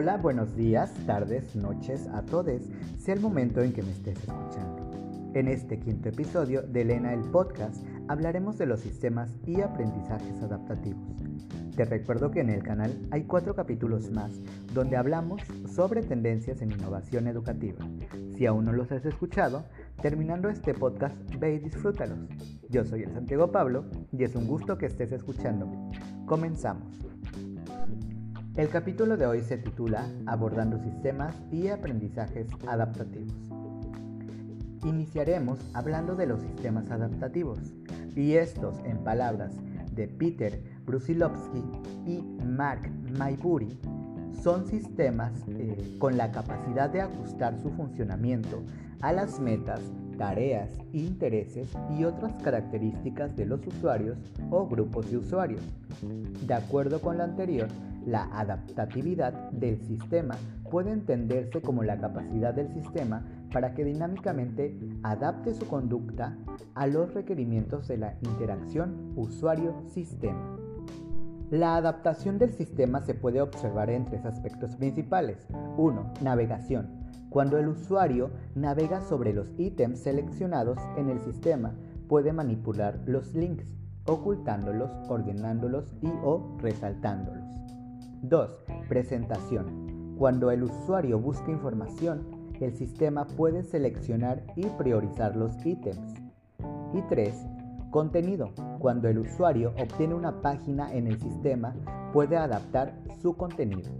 Hola, 0.00 0.16
buenos 0.16 0.54
días, 0.54 0.94
tardes, 1.06 1.56
noches 1.56 2.06
a 2.14 2.22
todos, 2.22 2.62
sea 2.98 3.14
el 3.14 3.20
momento 3.20 3.62
en 3.62 3.72
que 3.72 3.82
me 3.82 3.90
estés 3.90 4.16
escuchando. 4.16 4.88
En 5.34 5.48
este 5.48 5.80
quinto 5.80 6.10
episodio 6.10 6.62
de 6.62 6.82
Elena 6.82 7.12
el 7.12 7.22
Podcast 7.22 7.84
hablaremos 8.06 8.58
de 8.58 8.66
los 8.66 8.78
sistemas 8.78 9.34
y 9.44 9.60
aprendizajes 9.60 10.40
adaptativos. 10.40 11.02
Te 11.74 11.84
recuerdo 11.84 12.30
que 12.30 12.42
en 12.42 12.50
el 12.50 12.62
canal 12.62 12.96
hay 13.10 13.24
cuatro 13.24 13.56
capítulos 13.56 14.08
más 14.12 14.30
donde 14.72 14.96
hablamos 14.96 15.42
sobre 15.68 16.04
tendencias 16.04 16.62
en 16.62 16.70
innovación 16.70 17.26
educativa. 17.26 17.84
Si 18.36 18.46
aún 18.46 18.66
no 18.66 18.72
los 18.72 18.92
has 18.92 19.04
escuchado, 19.04 19.64
terminando 20.00 20.48
este 20.48 20.74
podcast, 20.74 21.16
ve 21.40 21.54
y 21.54 21.58
disfrútalos. 21.58 22.20
Yo 22.68 22.84
soy 22.84 23.02
el 23.02 23.12
Santiago 23.12 23.50
Pablo 23.50 23.84
y 24.12 24.22
es 24.22 24.36
un 24.36 24.46
gusto 24.46 24.78
que 24.78 24.86
estés 24.86 25.10
escuchándome. 25.10 25.90
Comenzamos. 26.24 27.08
El 28.58 28.70
capítulo 28.70 29.16
de 29.16 29.24
hoy 29.24 29.40
se 29.42 29.56
titula 29.56 30.04
Abordando 30.26 30.80
sistemas 30.80 31.32
y 31.52 31.68
aprendizajes 31.68 32.48
adaptativos. 32.66 33.36
Iniciaremos 34.84 35.60
hablando 35.74 36.16
de 36.16 36.26
los 36.26 36.40
sistemas 36.40 36.90
adaptativos 36.90 37.60
y 38.16 38.32
estos, 38.32 38.76
en 38.84 38.98
palabras 39.04 39.54
de 39.92 40.08
Peter 40.08 40.60
Brusilovsky 40.84 41.62
y 42.04 42.20
Mark 42.44 42.90
Maybury, 43.16 43.78
son 44.42 44.66
sistemas 44.66 45.30
eh, 45.50 45.94
con 46.00 46.16
la 46.16 46.32
capacidad 46.32 46.90
de 46.90 47.02
ajustar 47.02 47.56
su 47.62 47.70
funcionamiento 47.70 48.64
a 49.02 49.12
las 49.12 49.38
metas, 49.38 49.82
tareas, 50.18 50.70
intereses 50.92 51.70
y 51.96 52.04
otras 52.04 52.34
características 52.42 53.34
de 53.36 53.46
los 53.46 53.66
usuarios 53.66 54.18
o 54.50 54.66
grupos 54.66 55.10
de 55.10 55.16
usuarios. 55.16 55.62
De 56.46 56.54
acuerdo 56.54 57.00
con 57.00 57.16
lo 57.16 57.24
anterior, 57.24 57.68
la 58.04 58.24
adaptatividad 58.38 59.32
del 59.50 59.80
sistema 59.80 60.36
puede 60.70 60.90
entenderse 60.90 61.62
como 61.62 61.82
la 61.82 61.98
capacidad 61.98 62.52
del 62.52 62.72
sistema 62.74 63.22
para 63.52 63.74
que 63.74 63.84
dinámicamente 63.84 64.78
adapte 65.02 65.54
su 65.54 65.66
conducta 65.66 66.36
a 66.74 66.86
los 66.86 67.14
requerimientos 67.14 67.88
de 67.88 67.98
la 67.98 68.14
interacción 68.22 69.12
usuario-sistema. 69.16 70.67
La 71.50 71.76
adaptación 71.76 72.38
del 72.38 72.52
sistema 72.52 73.00
se 73.00 73.14
puede 73.14 73.40
observar 73.40 73.88
en 73.88 74.04
tres 74.04 74.26
aspectos 74.26 74.76
principales. 74.76 75.46
1. 75.78 76.12
Navegación. 76.20 76.90
Cuando 77.30 77.56
el 77.56 77.68
usuario 77.68 78.30
navega 78.54 79.00
sobre 79.00 79.32
los 79.32 79.48
ítems 79.58 80.00
seleccionados 80.00 80.78
en 80.98 81.08
el 81.08 81.20
sistema, 81.20 81.74
puede 82.06 82.34
manipular 82.34 83.00
los 83.06 83.34
links, 83.34 83.64
ocultándolos, 84.04 84.90
ordenándolos 85.08 85.94
y 86.02 86.08
o 86.22 86.54
resaltándolos. 86.60 87.46
2. 88.20 88.64
Presentación. 88.86 90.16
Cuando 90.18 90.50
el 90.50 90.64
usuario 90.64 91.18
busca 91.18 91.50
información, 91.50 92.26
el 92.60 92.74
sistema 92.74 93.26
puede 93.26 93.62
seleccionar 93.62 94.42
y 94.54 94.66
priorizar 94.66 95.34
los 95.34 95.64
ítems. 95.64 96.12
Y 96.92 97.00
3. 97.08 97.57
Contenido. 97.90 98.50
Cuando 98.78 99.08
el 99.08 99.18
usuario 99.18 99.72
obtiene 99.80 100.14
una 100.14 100.42
página 100.42 100.92
en 100.92 101.06
el 101.06 101.18
sistema, 101.18 101.74
puede 102.12 102.36
adaptar 102.36 102.94
su 103.22 103.36
contenido. 103.36 103.90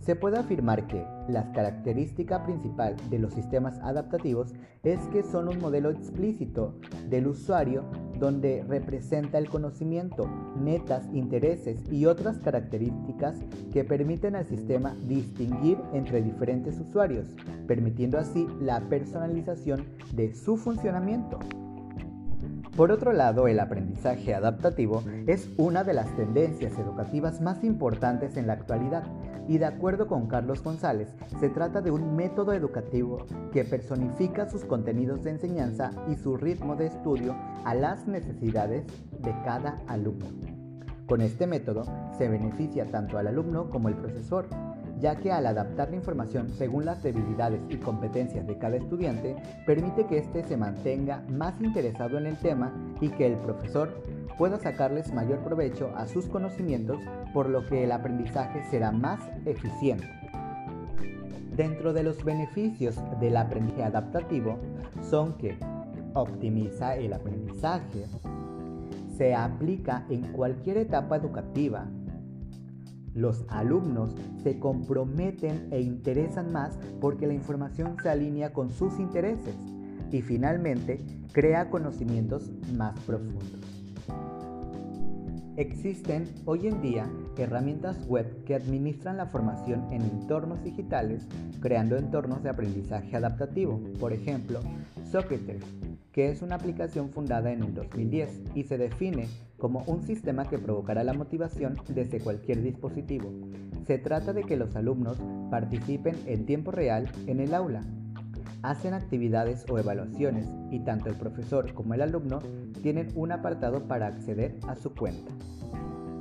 Se 0.00 0.14
puede 0.14 0.38
afirmar 0.38 0.86
que 0.86 1.04
la 1.28 1.50
característica 1.52 2.44
principal 2.44 2.94
de 3.10 3.18
los 3.18 3.34
sistemas 3.34 3.78
adaptativos 3.80 4.54
es 4.84 5.00
que 5.08 5.24
son 5.24 5.48
un 5.48 5.60
modelo 5.60 5.90
explícito 5.90 6.74
del 7.08 7.26
usuario 7.26 7.84
donde 8.18 8.64
representa 8.68 9.38
el 9.38 9.48
conocimiento, 9.48 10.26
metas, 10.56 11.04
intereses 11.12 11.80
y 11.90 12.06
otras 12.06 12.38
características 12.38 13.36
que 13.72 13.82
permiten 13.82 14.36
al 14.36 14.46
sistema 14.46 14.94
distinguir 15.08 15.78
entre 15.92 16.22
diferentes 16.22 16.78
usuarios, 16.78 17.26
permitiendo 17.66 18.18
así 18.18 18.46
la 18.60 18.80
personalización 18.88 19.84
de 20.14 20.34
su 20.34 20.56
funcionamiento. 20.56 21.40
Por 22.76 22.92
otro 22.92 23.14
lado, 23.14 23.48
el 23.48 23.58
aprendizaje 23.58 24.34
adaptativo 24.34 25.02
es 25.26 25.48
una 25.56 25.82
de 25.82 25.94
las 25.94 26.14
tendencias 26.14 26.78
educativas 26.78 27.40
más 27.40 27.64
importantes 27.64 28.36
en 28.36 28.46
la 28.46 28.52
actualidad 28.52 29.04
y 29.48 29.56
de 29.56 29.64
acuerdo 29.64 30.06
con 30.06 30.26
Carlos 30.26 30.62
González, 30.62 31.08
se 31.40 31.48
trata 31.48 31.80
de 31.80 31.90
un 31.90 32.16
método 32.16 32.52
educativo 32.52 33.24
que 33.50 33.64
personifica 33.64 34.50
sus 34.50 34.66
contenidos 34.66 35.22
de 35.24 35.30
enseñanza 35.30 35.90
y 36.10 36.16
su 36.16 36.36
ritmo 36.36 36.76
de 36.76 36.88
estudio 36.88 37.34
a 37.64 37.74
las 37.74 38.06
necesidades 38.06 38.84
de 39.22 39.30
cada 39.42 39.80
alumno. 39.86 40.26
Con 41.06 41.22
este 41.22 41.46
método 41.46 41.84
se 42.18 42.28
beneficia 42.28 42.90
tanto 42.90 43.16
al 43.16 43.28
alumno 43.28 43.70
como 43.70 43.88
al 43.88 43.96
profesor, 43.96 44.48
ya 45.00 45.16
que 45.16 45.32
al 45.32 45.46
adaptar 45.46 45.90
la 45.90 45.96
información 45.96 46.48
según 46.50 46.84
las 46.84 47.02
debilidades 47.02 47.60
y 47.68 47.76
competencias 47.76 48.46
de 48.46 48.58
cada 48.58 48.76
estudiante, 48.76 49.36
permite 49.66 50.06
que 50.06 50.18
éste 50.18 50.44
se 50.44 50.56
mantenga 50.56 51.22
más 51.28 51.60
interesado 51.60 52.18
en 52.18 52.26
el 52.26 52.36
tema 52.38 52.72
y 53.00 53.08
que 53.10 53.26
el 53.26 53.36
profesor 53.38 54.02
pueda 54.38 54.58
sacarles 54.58 55.12
mayor 55.12 55.38
provecho 55.40 55.90
a 55.96 56.06
sus 56.06 56.26
conocimientos, 56.26 56.98
por 57.32 57.48
lo 57.48 57.66
que 57.66 57.84
el 57.84 57.92
aprendizaje 57.92 58.62
será 58.70 58.92
más 58.92 59.20
eficiente. 59.44 60.08
Dentro 61.56 61.92
de 61.92 62.02
los 62.02 62.22
beneficios 62.22 62.96
del 63.18 63.36
aprendizaje 63.36 63.84
adaptativo 63.84 64.58
son 65.00 65.34
que 65.38 65.56
optimiza 66.12 66.96
el 66.96 67.12
aprendizaje, 67.12 68.04
se 69.16 69.34
aplica 69.34 70.04
en 70.10 70.32
cualquier 70.32 70.76
etapa 70.76 71.16
educativa, 71.16 71.86
los 73.16 73.44
alumnos 73.48 74.14
se 74.42 74.58
comprometen 74.60 75.68
e 75.72 75.80
interesan 75.80 76.52
más 76.52 76.78
porque 77.00 77.26
la 77.26 77.34
información 77.34 77.96
se 78.00 78.10
alinea 78.10 78.52
con 78.52 78.70
sus 78.70 79.00
intereses 79.00 79.56
y 80.12 80.22
finalmente 80.22 81.00
crea 81.32 81.70
conocimientos 81.70 82.50
más 82.76 82.98
profundos. 83.00 83.60
Existen 85.56 86.28
hoy 86.44 86.66
en 86.66 86.82
día 86.82 87.10
herramientas 87.42 88.06
web 88.06 88.44
que 88.44 88.54
administran 88.54 89.16
la 89.16 89.26
formación 89.26 89.90
en 89.90 90.02
entornos 90.02 90.62
digitales 90.62 91.26
creando 91.60 91.96
entornos 91.96 92.42
de 92.42 92.50
aprendizaje 92.50 93.16
adaptativo, 93.16 93.80
por 93.98 94.12
ejemplo, 94.12 94.60
Socrates, 95.10 95.62
que 96.12 96.30
es 96.30 96.42
una 96.42 96.56
aplicación 96.56 97.10
fundada 97.10 97.52
en 97.52 97.62
el 97.62 97.74
2010 97.74 98.42
y 98.54 98.64
se 98.64 98.78
define 98.78 99.28
como 99.66 99.82
un 99.88 100.04
sistema 100.04 100.44
que 100.44 100.60
provocará 100.60 101.02
la 101.02 101.12
motivación 101.12 101.74
desde 101.88 102.20
cualquier 102.20 102.62
dispositivo. 102.62 103.32
Se 103.84 103.98
trata 103.98 104.32
de 104.32 104.44
que 104.44 104.56
los 104.56 104.76
alumnos 104.76 105.18
participen 105.50 106.14
en 106.26 106.46
tiempo 106.46 106.70
real 106.70 107.10
en 107.26 107.40
el 107.40 107.52
aula, 107.52 107.82
hacen 108.62 108.94
actividades 108.94 109.66
o 109.68 109.76
evaluaciones 109.76 110.46
y 110.70 110.78
tanto 110.84 111.08
el 111.08 111.16
profesor 111.16 111.74
como 111.74 111.94
el 111.94 112.02
alumno 112.02 112.38
tienen 112.80 113.08
un 113.16 113.32
apartado 113.32 113.88
para 113.88 114.06
acceder 114.06 114.56
a 114.68 114.76
su 114.76 114.94
cuenta. 114.94 115.32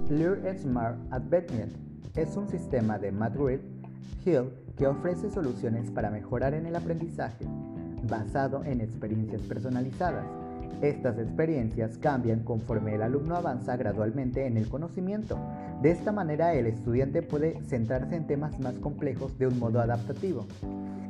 Learn 0.10 0.58
Smart 0.58 0.98
Advancement 1.12 1.72
es 2.16 2.36
un 2.38 2.50
sistema 2.50 2.98
de 2.98 3.12
McGraw 3.12 3.60
Hill 4.26 4.50
que 4.76 4.88
ofrece 4.88 5.30
soluciones 5.30 5.92
para 5.92 6.10
mejorar 6.10 6.56
en 6.56 6.66
el 6.66 6.76
aprendizaje 6.76 7.46
basado 8.10 8.64
en 8.64 8.82
experiencias 8.82 9.44
personalizadas. 9.44 10.26
Estas 10.81 11.18
experiencias 11.18 11.98
cambian 11.98 12.44
conforme 12.44 12.96
el 12.96 13.02
alumno 13.02 13.36
avanza 13.36 13.78
gradualmente 13.78 14.46
en 14.46 14.58
el 14.58 14.68
conocimiento. 14.68 15.38
De 15.81 15.92
esta 15.92 16.12
manera 16.12 16.53
el 16.53 16.68
estudiante 16.68 17.22
puede 17.22 17.62
centrarse 17.64 18.16
en 18.16 18.28
temas 18.28 18.59
más 18.59 18.76
complejos 18.76 19.38
de 19.38 19.48
un 19.48 19.59
modo 19.59 19.80
adaptativo. 19.80 20.46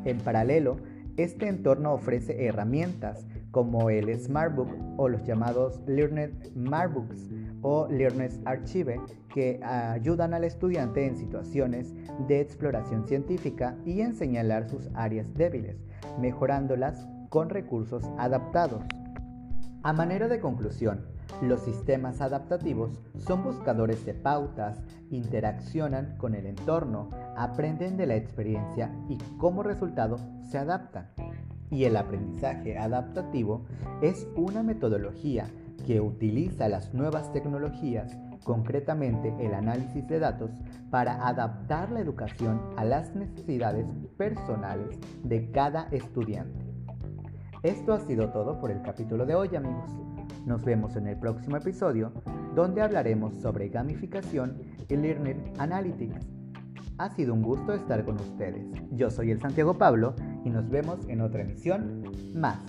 En 0.06 0.18
paralelo, 0.20 0.78
este 1.18 1.48
entorno 1.48 1.94
ofrece 1.94 2.46
herramientas 2.46 3.26
como 3.52 3.90
el 3.90 4.14
Smartbook 4.20 4.68
o 4.98 5.08
los 5.08 5.24
llamados 5.24 5.80
Learned 5.88 6.32
Smartbooks 6.54 7.30
o 7.62 7.88
Learned 7.88 8.32
Archive 8.44 9.00
que 9.34 9.60
ayudan 9.64 10.34
al 10.34 10.44
estudiante 10.44 11.08
en 11.08 11.18
situaciones 11.18 11.94
de 12.28 12.42
exploración 12.42 13.08
científica 13.08 13.78
y 13.86 14.02
en 14.02 14.14
señalar 14.14 14.70
sus 14.70 14.90
áreas 14.94 15.34
débiles 15.34 15.78
mejorándolas 16.20 17.08
con 17.30 17.50
recursos 17.50 18.04
adaptados. 18.18 18.84
A 19.86 19.94
manera 19.94 20.28
de 20.28 20.40
conclusión, 20.40 21.06
los 21.44 21.60
sistemas 21.60 22.20
adaptativos 22.20 23.00
son 23.20 23.44
buscadores 23.44 24.04
de 24.04 24.16
pautas, 24.16 24.82
interaccionan 25.12 26.18
con 26.18 26.34
el 26.34 26.48
entorno, 26.48 27.12
aprenden 27.38 27.96
de 27.96 28.08
la 28.08 28.16
experiencia 28.16 28.92
y 29.08 29.20
como 29.38 29.62
resultado 29.62 30.18
se 30.42 30.58
adaptan. 30.58 31.12
Y 31.70 31.84
el 31.84 31.98
aprendizaje 31.98 32.80
adaptativo 32.80 33.68
es 34.02 34.28
una 34.36 34.64
metodología 34.64 35.52
que 35.86 36.02
utiliza 36.02 36.68
las 36.68 36.96
nuevas 36.96 37.32
tecnologías 37.32 38.18
concretamente 38.44 39.36
el 39.40 39.54
análisis 39.54 40.08
de 40.08 40.18
datos, 40.18 40.50
para 40.90 41.28
adaptar 41.28 41.92
la 41.92 42.00
educación 42.00 42.60
a 42.76 42.86
las 42.86 43.14
necesidades 43.14 43.86
personales 44.18 45.00
de 45.24 45.52
cada 45.52 45.90
estudiante. 45.92 46.75
Esto 47.66 47.94
ha 47.94 48.00
sido 48.00 48.30
todo 48.30 48.60
por 48.60 48.70
el 48.70 48.84
capítulo 48.84 49.26
de 49.26 49.34
hoy 49.34 49.56
amigos. 49.56 49.90
Nos 50.46 50.64
vemos 50.64 50.96
en 50.98 51.08
el 51.08 51.18
próximo 51.18 51.58
episodio 51.58 52.12
donde 52.54 52.84
hablaremos 52.84 53.34
sobre 53.42 53.70
gamificación 53.70 54.62
y 54.88 54.96
Learning 54.96 55.52
Analytics. 55.58 56.30
Ha 57.00 57.10
sido 57.10 57.34
un 57.34 57.42
gusto 57.42 57.74
estar 57.74 58.06
con 58.06 58.18
ustedes. 58.18 58.68
Yo 58.92 59.10
soy 59.10 59.32
el 59.32 59.42
Santiago 59.42 59.80
Pablo 59.80 60.14
y 60.44 60.52
nos 60.52 60.70
vemos 60.70 61.10
en 61.10 61.22
otra 61.22 61.42
emisión 61.42 62.04
más. 62.36 62.60